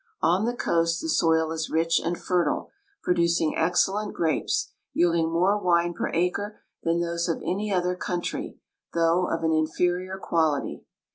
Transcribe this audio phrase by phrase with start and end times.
[0.23, 2.71] On the coast the soil is rich and fertile,
[3.03, 8.57] producing excellent grapes, yielding more wine per acre than those of any other country,
[8.95, 10.85] though of an inferior quality.